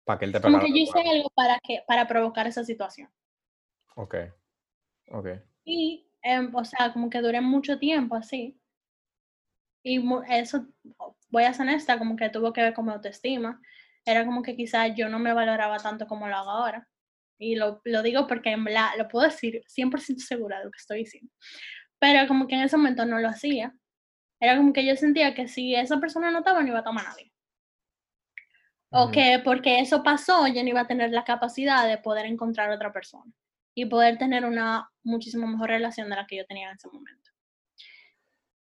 [0.04, 3.12] para que él te Como que yo hice algo para, que, para provocar esa situación.
[3.96, 4.16] Ok,
[5.12, 5.28] ok.
[5.66, 8.57] Y, em, o sea, como que duré mucho tiempo así.
[9.88, 10.68] Y eso,
[11.30, 13.62] voy a ser honesta, como que tuvo que ver con mi autoestima.
[14.04, 16.90] Era como que quizás yo no me valoraba tanto como lo hago ahora.
[17.40, 21.00] Y lo, lo digo porque en lo puedo decir 100% segura de lo que estoy
[21.00, 21.32] diciendo.
[22.00, 23.74] Pero como que en ese momento no lo hacía.
[24.42, 27.06] Era como que yo sentía que si esa persona no estaba, no iba a tomar
[27.06, 27.32] a nadie.
[28.90, 32.72] O que porque eso pasó, yo no iba a tener la capacidad de poder encontrar
[32.72, 33.32] otra persona
[33.74, 37.27] y poder tener una muchísimo mejor relación de la que yo tenía en ese momento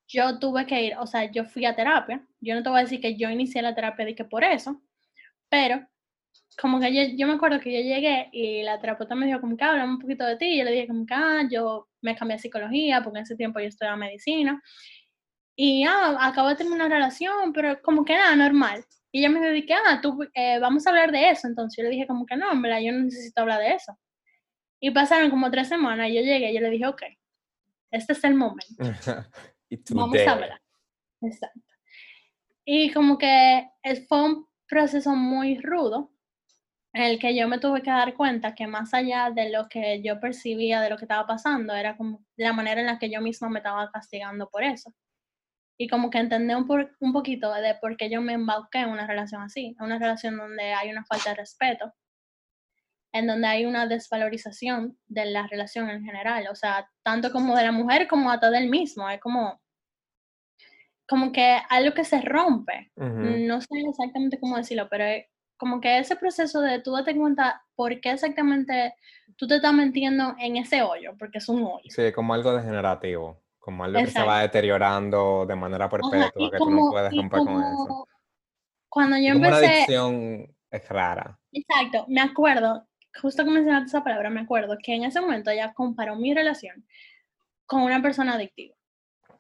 [0.08, 2.26] yo tuve que ir, o sea, yo fui a terapia.
[2.40, 4.82] Yo no te voy a decir que yo inicié la terapia de que por eso,
[5.50, 5.86] pero
[6.60, 9.58] como que yo, yo me acuerdo que yo llegué y la terapeuta me dijo como
[9.58, 12.16] que háblame un poquito de ti y yo le dije como que ah, yo me
[12.16, 14.62] cambié a psicología porque en ese tiempo yo estudiaba medicina
[15.56, 18.84] y ah, acabo de tener una relación, pero como que nada, normal.
[19.12, 21.48] Y ella me dediqué, ah, tú, eh, vamos a hablar de eso.
[21.48, 23.98] Entonces yo le dije como que no, hombre, yo no necesito hablar de eso.
[24.82, 27.04] Y pasaron como tres semanas y yo llegué y yo le dije, ok,
[27.92, 28.76] este es el momento.
[29.92, 30.62] Vamos a hablar.
[31.22, 31.62] Exacto.
[32.66, 33.70] Y como que
[34.08, 36.12] fue un proceso muy rudo
[36.94, 40.02] en el que yo me tuve que dar cuenta que más allá de lo que
[40.02, 43.22] yo percibía de lo que estaba pasando, era como la manera en la que yo
[43.22, 44.94] misma me estaba castigando por eso.
[45.78, 46.66] Y como que entendí un,
[47.02, 50.38] un poquito de por qué yo me embauqué en una relación así, en una relación
[50.38, 51.94] donde hay una falta de respeto,
[53.16, 57.64] en donde hay una desvalorización de la relación en general, o sea, tanto como de
[57.64, 59.62] la mujer como hasta del mismo, es como,
[61.08, 65.98] como que algo que se rompe, no sé exactamente cómo decirlo, pero es como que
[65.98, 68.94] ese proceso de tú date cuenta por qué exactamente
[69.38, 71.90] tú te estás metiendo en ese hoyo, porque es un hoyo.
[71.90, 76.70] Sí, como algo degenerativo, como algo que se va deteriorando de manera perpetua, que tú
[76.70, 78.08] no puedes romper con eso.
[78.90, 79.66] Cuando yo como empecé...
[79.66, 81.40] Una adicción es rara.
[81.54, 82.86] Exacto, me acuerdo,
[83.22, 86.86] justo que mencionaste esa palabra, me acuerdo que en ese momento ella comparó mi relación
[87.66, 88.76] con una persona adictiva.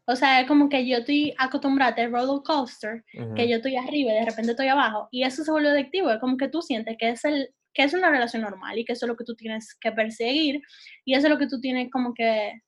[0.07, 3.03] O sea, es como que yo estoy acostumbrada al roller coaster,
[3.35, 6.11] que yo estoy arriba y de repente estoy abajo, y eso se vuelve adictivo.
[6.11, 8.93] Es como que tú sientes que es, el, que es una relación normal y que
[8.93, 10.61] eso es lo que tú tienes que perseguir,
[11.05, 12.61] y eso es lo que tú tienes como que,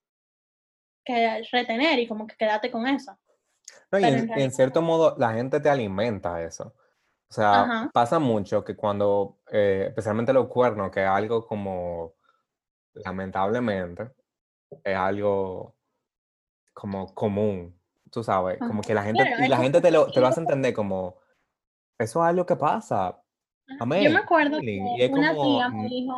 [1.06, 3.16] que retener y como que quedarte con eso.
[3.92, 6.74] No, y, en, cierto modo la gente te alimenta eso.
[7.30, 12.14] O sea, pasa mucho que cuando, eh, especialmente los cuernos, que es algo como,
[12.94, 14.12] lamentablemente,
[14.84, 15.76] es algo
[16.74, 17.78] como común,
[18.12, 20.74] tú sabes, como que la gente, y la gente te lo, te lo hace entender
[20.74, 21.18] como,
[22.00, 23.22] eso es algo que pasa.
[23.80, 24.04] Amén.
[24.04, 26.16] Yo me acuerdo que una tía me dijo,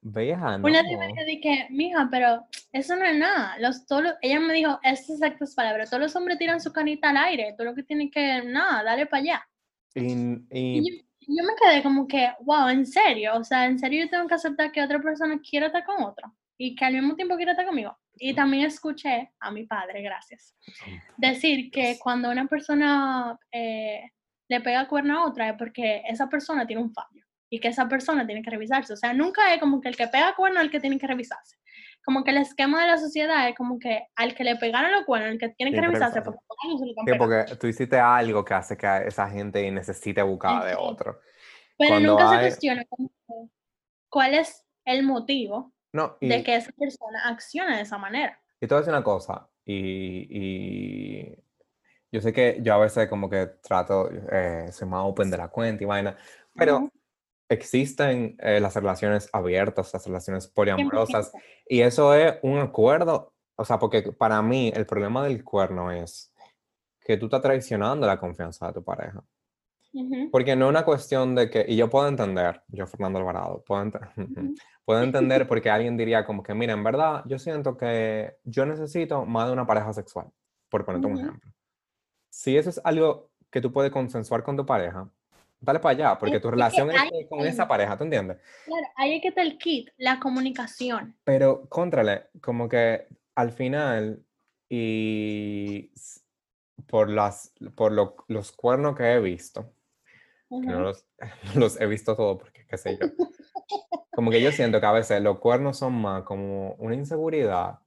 [0.00, 3.56] Vieja, Una tía me dije, mija, pero eso no es nada.
[3.58, 7.16] Los, todos ella me dijo esas exactas palabras, todos los hombres tiran su canita al
[7.16, 9.48] aire, todo lo que tiene que, nada, dale para allá.
[9.94, 14.26] Y, yo, me quedé como que, wow, en serio, o sea, en serio yo tengo
[14.26, 17.52] que aceptar que otra persona quiera estar con otro y que al mismo tiempo quiera
[17.52, 17.96] estar conmigo.
[18.16, 20.56] Y también escuché a mi padre, gracias,
[21.16, 24.10] decir que cuando una persona eh,
[24.48, 27.88] le pega cuerno a otra es porque esa persona tiene un fallo y que esa
[27.88, 28.92] persona tiene que revisarse.
[28.92, 31.06] O sea, nunca es como que el que pega cuerno es el que tiene que
[31.06, 31.56] revisarse.
[32.08, 35.04] Como que el esquema de la sociedad es como que al que le pegaron los
[35.04, 36.38] cuernos, el que tiene que revisarse, porque,
[37.18, 41.20] porque tú hiciste algo que hace que esa gente necesite buscar de otro.
[41.76, 42.82] Pero nunca se cuestiona
[44.08, 45.74] cuál es el motivo
[46.22, 48.40] de que esa persona accione de esa manera.
[48.58, 51.28] Y te voy a decir una cosa, y,
[52.10, 55.48] yo sé que yo a veces como que trato, eh, soy más open de la
[55.48, 56.16] cuenta y vaina,
[56.54, 56.90] pero
[57.48, 61.32] existen eh, las relaciones abiertas, las relaciones poliamorosas,
[61.66, 66.32] y eso es un acuerdo, o sea, porque para mí el problema del cuerno es
[67.00, 69.24] que tú estás traicionando la confianza de tu pareja.
[70.30, 73.90] Porque no es una cuestión de que, y yo puedo entender, yo Fernando Alvarado, puedo,
[74.84, 79.24] puedo entender porque alguien diría como que, mira, en verdad, yo siento que yo necesito
[79.24, 80.26] más de una pareja sexual,
[80.68, 81.50] por ponerte un ejemplo.
[82.30, 85.10] Si eso es algo que tú puedes consensuar con tu pareja,
[85.60, 88.38] dale para allá, porque tu relación es con esa pareja, ¿tú entiendes?
[88.64, 91.16] Claro, ahí es que está el kit, la comunicación.
[91.24, 94.24] Pero, contrale, como que al final,
[94.68, 95.90] y
[96.86, 99.72] por, las, por los cuernos que he visto,
[100.50, 101.04] no los,
[101.54, 103.06] los, he visto todos porque qué sé yo,
[104.12, 107.80] como que yo siento que a veces los cuernos son más como una inseguridad,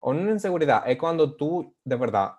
[0.00, 2.32] o una inseguridad, es cuando tú de verdad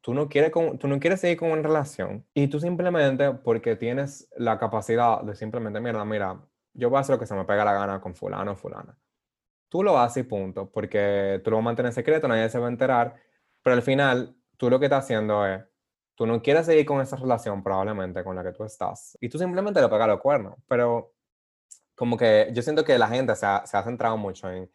[0.00, 4.28] tú no quieres, tú no quieres seguir con una relación y tú simplemente porque tienes
[4.36, 6.40] la capacidad de simplemente, mira, mira,
[6.74, 8.96] yo voy a hacer lo que se me pega la gana con fulano o fulana.
[9.68, 12.66] Tú lo haces y punto, porque tú lo vas a mantener secreto, nadie se va
[12.66, 13.16] a enterar,
[13.62, 15.62] pero al final tú lo que estás haciendo es,
[16.14, 19.38] tú no quieres seguir con esa relación probablemente con la que tú estás y tú
[19.38, 21.14] simplemente le pegas los cuernos, pero
[21.94, 24.70] como que yo siento que la gente se ha, se ha centrado mucho en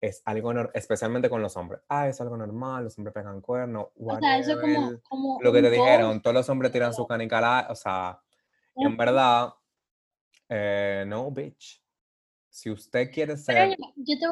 [0.00, 1.82] es algo, especialmente con los hombres.
[1.88, 3.88] Ah, es algo normal, los hombres pegan cuernos.
[3.98, 7.66] O sea, eso como, como lo que te dijeron, todos los hombres tiran su canica,
[7.70, 8.20] o sea,
[8.76, 9.52] en verdad,
[10.48, 11.82] eh, no, bitch.
[12.48, 13.76] Si usted quiere ser...
[13.96, 14.26] yo, te,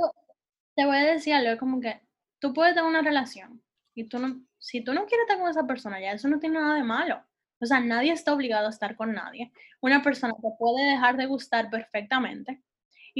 [0.74, 2.00] te, voy a decir algo, como que
[2.40, 3.62] tú puedes tener una relación
[3.94, 6.58] y tú no, si tú no quieres estar con esa persona, ya eso no tiene
[6.58, 7.22] nada de malo.
[7.60, 9.52] O sea, nadie está obligado a estar con nadie.
[9.80, 12.62] Una persona te puede dejar de gustar perfectamente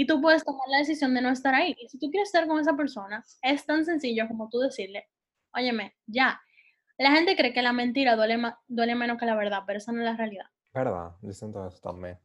[0.00, 1.74] y tú puedes tomar la decisión de no estar ahí.
[1.76, 5.08] Y si tú quieres estar con esa persona, es tan sencillo como tú decirle,
[5.52, 6.40] óyeme, ya.
[6.98, 9.98] La gente cree que la mentira duele, duele menos que la verdad, pero esa no
[9.98, 10.46] es la realidad.
[10.72, 12.16] Verdad, dicen todo eso también.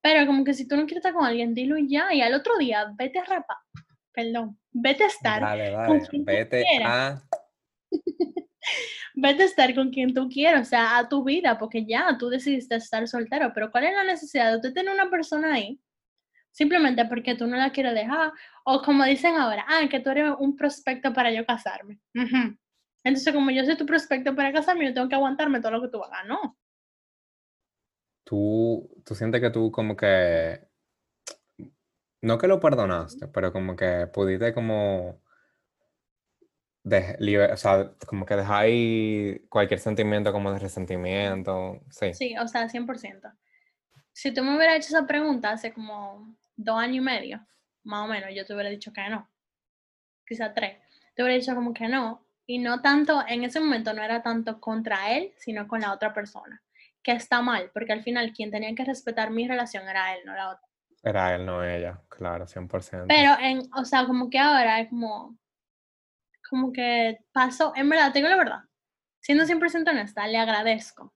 [0.00, 2.10] Pero como que si tú no quieres estar con alguien, dilo ya.
[2.14, 3.58] Y al otro día, vete a rapar.
[4.14, 5.42] Perdón, vete a estar.
[5.42, 7.22] Dale, dale, vete a...
[9.14, 12.30] vete a estar con quien tú quieras, o sea, a tu vida, porque ya tú
[12.30, 13.52] decidiste estar soltero.
[13.52, 15.78] Pero ¿cuál es la necesidad de usted tener una persona ahí
[16.50, 18.32] simplemente porque tú no la quieres dejar,
[18.64, 22.00] o como dicen ahora, ah, que tú eres un prospecto para yo casarme.
[23.04, 25.88] Entonces, como yo soy tu prospecto para casarme, yo tengo que aguantarme todo lo que
[25.88, 26.58] tú hagas, ¿no?
[28.24, 30.60] Tú, tú sientes que tú como que,
[32.22, 35.20] no que lo perdonaste, pero como que pudiste como,
[36.82, 42.12] de, o sea, como que dejar ahí cualquier sentimiento como de resentimiento, sí.
[42.14, 43.32] Sí, o sea, 100%.
[44.12, 47.46] Si tú me hubieras hecho esa pregunta hace como dos años y medio,
[47.84, 49.28] más o menos, yo te hubiera dicho que no.
[50.26, 50.78] Quizá tres.
[51.14, 52.24] Te hubiera dicho como que no.
[52.46, 56.12] Y no tanto, en ese momento no era tanto contra él, sino con la otra
[56.12, 56.62] persona.
[57.02, 60.34] Que está mal, porque al final quien tenía que respetar mi relación era él, no
[60.34, 60.66] la otra.
[61.02, 63.06] Era él, no ella, claro, 100%.
[63.08, 65.38] Pero, en, o sea, como que ahora es como,
[66.48, 68.60] como que pasó, en verdad, tengo la verdad,
[69.20, 71.14] siendo 100% honesta, le agradezco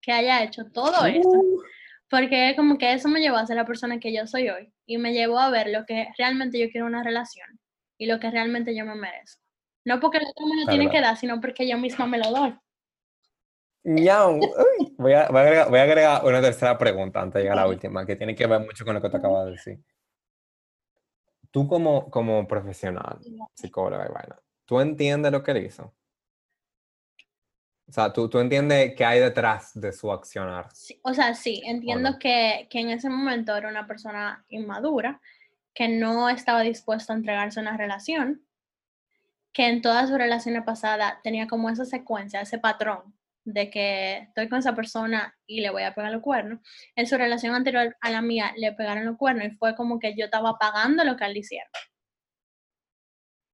[0.00, 1.62] que haya hecho todo esto, Uh,
[2.08, 4.98] porque como que eso me llevó a ser la persona que yo soy hoy y
[4.98, 7.60] me llevó a ver lo que realmente yo quiero en una relación
[7.98, 9.42] y lo que realmente yo me merezco.
[9.84, 12.30] No porque el otro me lo tiene que dar, sino porque yo misma me lo
[12.30, 12.58] doy.
[14.98, 17.62] voy, a, voy a agregar, voy a agregar una tercera pregunta antes de llegar a
[17.62, 19.78] la última, que tiene que ver mucho con lo que te acabas de decir.
[21.52, 23.18] Tú como, como profesional,
[23.54, 25.94] psicóloga y vaina, ¿tú entiendes lo que él hizo?
[27.88, 30.68] O sea, ¿tú, tú entiendes qué hay detrás de su accionar?
[30.74, 32.18] Sí, o sea, sí, entiendo no?
[32.18, 35.20] que, que en ese momento era una persona inmadura,
[35.72, 38.44] que no estaba dispuesta a entregarse a una relación,
[39.52, 43.14] que en todas sus relaciones pasadas tenía como esa secuencia, ese patrón
[43.46, 46.60] de que estoy con esa persona y le voy a pegar los cuernos.
[46.96, 50.16] En su relación anterior a la mía le pegaron los cuernos y fue como que
[50.16, 51.70] yo estaba pagando lo que él le hicieron.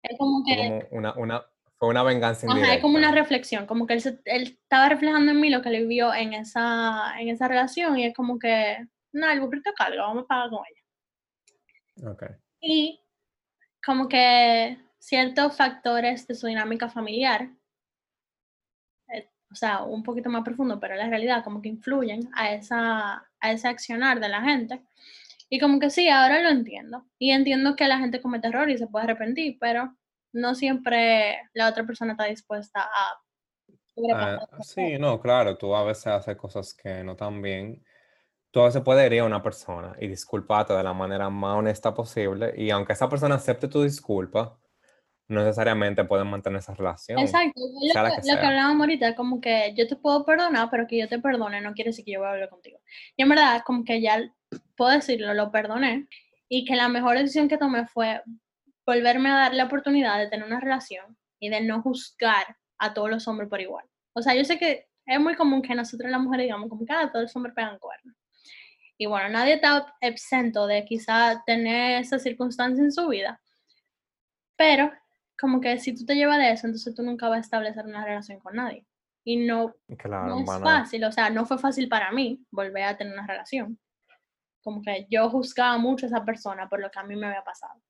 [0.02, 1.44] Es como que como una, una,
[1.82, 2.80] fue una venganza Ajá, es indirecta.
[2.82, 5.84] como una reflexión, como que él, se- él estaba reflejando en mí lo que le
[5.84, 10.22] vio en esa, en esa relación y es como que, no, el burrito carga, vamos
[10.22, 12.12] a pagar con ella.
[12.12, 12.22] Ok.
[12.60, 13.00] Y
[13.84, 17.48] como que ciertos factores de su dinámica familiar,
[19.12, 23.28] eh, o sea, un poquito más profundo, pero la realidad como que influyen a, esa,
[23.40, 24.82] a ese accionar de la gente.
[25.50, 27.06] Y como que sí, ahora lo entiendo.
[27.18, 29.96] Y entiendo que la gente comete error y se puede arrepentir, pero
[30.32, 33.22] no siempre la otra persona está dispuesta a
[34.14, 37.84] Ah, sí, no, claro, tú a veces haces cosas que no están bien.
[38.50, 41.94] Tú a veces puedes herir a una persona y disculparte de la manera más honesta
[41.94, 42.54] posible.
[42.56, 44.58] Y aunque esa persona acepte tu disculpa,
[45.28, 47.60] no necesariamente pueden mantener esa relación, Exacto,
[47.92, 50.86] sea lo que, que lo que hablábamos ahorita, como que yo te puedo perdonar, pero
[50.86, 52.78] que yo te perdone no quiere decir que yo voy a hablar contigo.
[53.16, 54.20] Y en verdad, como que ya
[54.76, 56.08] puedo decirlo, lo perdoné,
[56.48, 58.20] y que la mejor decisión que tomé fue
[58.86, 63.10] volverme a dar la oportunidad de tener una relación y de no juzgar a todos
[63.10, 63.84] los hombres por igual.
[64.14, 66.92] O sea, yo sé que es muy común que nosotros las mujeres digamos como que
[66.92, 68.14] "Ah, todos los hombres pegan cuernos.
[68.98, 73.40] Y bueno, nadie está exento de quizá tener esa circunstancia en su vida,
[74.56, 74.92] pero
[75.40, 78.04] como que si tú te llevas de eso, entonces tú nunca vas a establecer una
[78.04, 78.86] relación con nadie.
[79.24, 82.44] Y no, Claro, no es van a- fácil, o sea, no fue fácil para mí
[82.50, 83.78] volver a tener una relación.
[84.62, 87.42] Como que yo juzgaba mucho a esa persona por lo que a mí me había
[87.42, 87.80] pasado.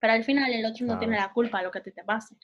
[0.00, 2.02] Pero al final el otro no tiene la culpa de lo que a ti te
[2.02, 2.34] pase.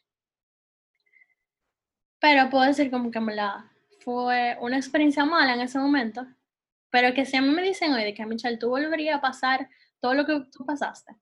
[2.20, 3.54] Pero puedo decir como que en verdad
[4.00, 6.26] fue una experiencia mala en ese momento,
[6.90, 9.68] pero que si a mí me dicen hoy de que Michelle, tú volverías a pasar
[10.00, 11.12] todo lo que tú pasaste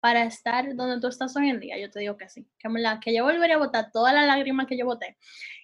[0.00, 2.74] para estar donde tú estás hoy en día, yo te digo que sí, que en
[2.74, 5.16] verdad, que yo volvería a botar todas las lágrimas que yo boté,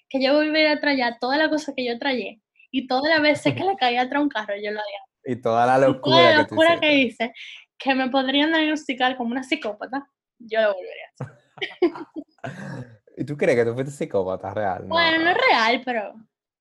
[0.08, 2.36] que yo volvería a traer todas las cosas que yo traía
[2.70, 5.00] y todas las veces que le caía atrás un carro, yo lo haría.
[5.24, 7.24] Y toda la Y toda locura la que locura que hiciste.
[7.24, 7.34] hice,
[7.82, 10.06] que me podrían diagnosticar como una psicópata,
[10.38, 11.38] yo lo volvería a hacer.
[13.16, 14.84] ¿Y tú crees que tú fuiste psicópata real?
[14.86, 16.14] Bueno, no es real, pero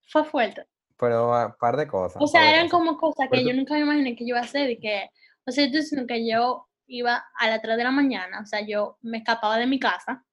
[0.10, 0.66] fue fuerte.
[0.98, 2.22] Pero un par de cosas.
[2.22, 2.72] O sea, eran cosas.
[2.88, 4.80] como cosas Pero que yo tú- nunca me imaginé que yo iba a hacer y
[4.80, 5.10] que,
[5.46, 5.68] o sea,
[6.08, 9.66] que yo iba a las 3 de la mañana, o sea, yo me escapaba de
[9.66, 10.24] mi casa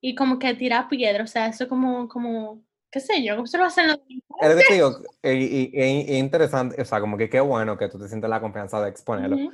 [0.00, 2.62] y como que tirar piedra, o sea, eso como, como,
[2.94, 3.98] qué sé yo, se lo hacen los
[4.40, 7.40] Es lo que te digo, y, y- y- y interesante, o sea, como que qué
[7.40, 9.52] bueno que tú te sientes la confianza de exponerlo, Ujú.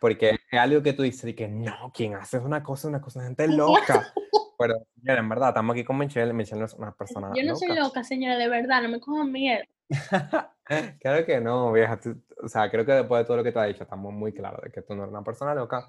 [0.00, 3.22] porque es algo que tú dices y que no, quien hace una cosa, una cosa,
[3.22, 3.46] gente
[3.96, 4.12] loca.
[4.58, 4.74] Pero,
[5.06, 7.80] en verdad, estamos aquí con Michelle, Michelle no es una persona Yo no soy loca.
[7.80, 9.62] loca, señora, de verdad, no me cojan miedo.
[11.00, 11.98] Claro que no, vieja.
[12.00, 14.32] tú- o sea, creo que después de todo lo que te ha dicho, estamos muy
[14.32, 15.88] claros de que tú no eres una persona loca.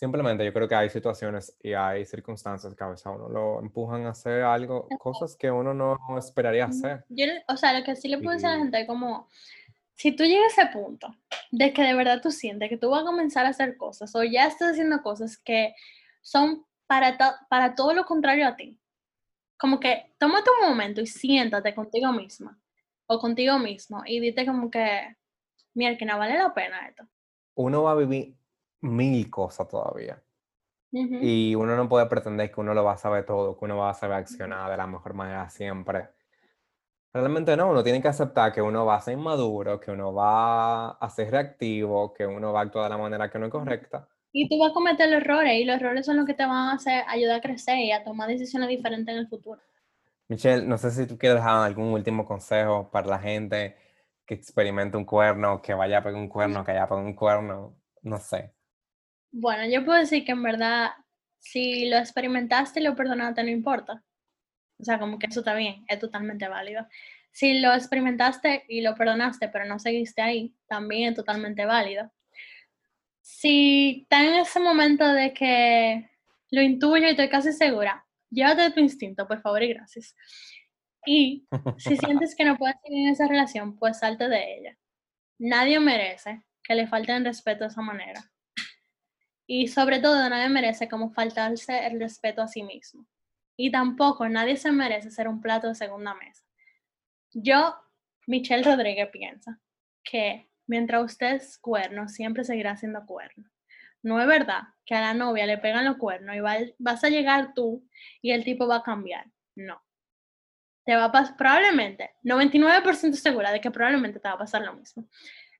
[0.00, 3.60] Simplemente yo creo que hay situaciones y hay circunstancias que a veces a uno lo
[3.60, 7.04] empujan a hacer algo, cosas que uno no esperaría hacer.
[7.10, 9.28] Yo, o sea, lo que sí le puedo decir a la gente es como,
[9.94, 11.14] si tú llegas a ese punto
[11.50, 14.24] de que de verdad tú sientes que tú vas a comenzar a hacer cosas o
[14.24, 15.74] ya estás haciendo cosas que
[16.22, 17.18] son para,
[17.50, 18.80] para todo lo contrario a ti,
[19.58, 22.58] como que tómate un momento y siéntate contigo misma
[23.04, 25.14] o contigo mismo y dite como que,
[25.74, 27.06] mira, que no vale la pena esto.
[27.54, 28.39] Uno va a vivir
[28.80, 30.22] mil cosas todavía.
[30.92, 31.18] Ujú.
[31.20, 33.90] Y uno no puede pretender que uno lo va a saber todo, que uno va
[33.90, 36.08] a saber accionar de la mejor manera siempre.
[37.12, 40.90] Realmente no, uno tiene que aceptar que uno va a ser inmaduro, que uno va
[40.90, 44.08] a ser reactivo, que uno va a actuar de la manera que no es correcta.
[44.32, 46.72] Y tú vas a cometer errores y los errores son los que te van a
[46.74, 49.60] hacer ayudar a crecer y a tomar decisiones diferentes en el futuro.
[50.28, 53.74] Michelle, no sé si tú quieres dejar algún último consejo para la gente
[54.24, 57.74] que experimente un cuerno, que vaya a pegar un cuerno, que haya pegado un cuerno.
[58.02, 58.54] no sé.
[59.32, 60.90] Bueno, yo puedo decir que en verdad,
[61.38, 64.02] si lo experimentaste y lo perdonaste, no importa.
[64.78, 66.86] O sea, como que eso está bien, es totalmente válido.
[67.32, 72.10] Si lo experimentaste y lo perdonaste, pero no seguiste ahí, también es totalmente válido.
[73.20, 76.10] Si está en ese momento de que
[76.50, 80.16] lo intuyo y estoy casi segura, llévate de tu instinto, por favor y gracias.
[81.06, 81.46] Y
[81.78, 84.78] si sientes que no puedes seguir en esa relación, pues salte de ella.
[85.38, 88.20] Nadie merece que le falten respeto de esa manera.
[89.52, 93.08] Y sobre todo, nadie merece como faltarse el respeto a sí mismo.
[93.56, 96.44] Y tampoco nadie se merece ser un plato de segunda mesa.
[97.32, 97.74] Yo,
[98.28, 99.58] Michelle Rodríguez, piensa
[100.04, 103.50] que mientras usted es cuerno, siempre seguirá siendo cuerno.
[104.04, 107.52] No es verdad que a la novia le pegan los cuernos y vas a llegar
[107.52, 107.84] tú
[108.22, 109.26] y el tipo va a cambiar.
[109.56, 109.82] No.
[110.84, 114.74] Te va a pasar, probablemente, 99% segura de que probablemente te va a pasar lo
[114.74, 115.08] mismo.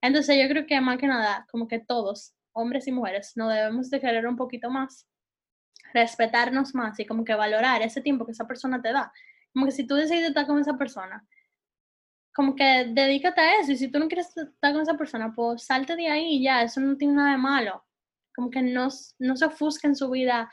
[0.01, 3.91] Entonces yo creo que más que nada, como que todos, hombres y mujeres, nos debemos
[3.91, 5.07] de querer un poquito más,
[5.93, 9.13] respetarnos más y como que valorar ese tiempo que esa persona te da.
[9.53, 11.27] Como que si tú decides estar con esa persona,
[12.35, 15.65] como que dedícate a eso y si tú no quieres estar con esa persona, pues
[15.65, 17.85] salte de ahí y ya, eso no tiene nada de malo.
[18.35, 18.89] Como que no,
[19.19, 20.51] no se ofusque en su vida,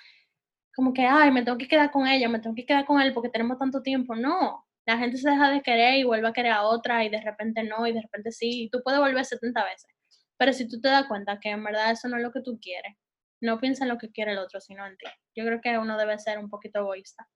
[0.76, 3.14] como que, ay, me tengo que quedar con ella, me tengo que quedar con él
[3.14, 4.16] porque tenemos tanto tiempo.
[4.16, 7.22] No, la gente se deja de querer y vuelve a querer a otra y de
[7.22, 9.97] repente no y de repente sí, y tú puedes volver 70 veces.
[10.38, 12.60] Pero si tú te das cuenta que en verdad eso no es lo que tú
[12.62, 12.94] quieres,
[13.42, 15.08] no piensa en lo que quiere el otro, sino en ti.
[15.36, 17.28] Yo creo que uno debe ser un poquito egoísta.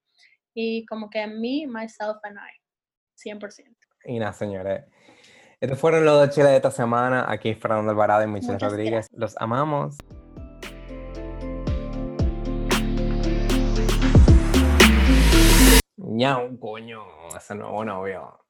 [0.53, 3.75] Y como que me, myself and I, 100%.
[4.05, 4.85] Y nada, señores.
[5.59, 7.25] Estos fueron los dos chiles de esta semana.
[7.27, 9.07] Aquí Fernando Alvarado y Michelle Rodríguez.
[9.13, 9.97] Los amamos.
[15.97, 17.03] Ñau, coño,
[17.35, 18.40] ese nuevo novio.